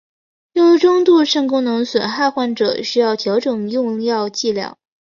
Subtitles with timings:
[0.51, 4.75] 对于中度肾功能损害患者需要调整用药剂量。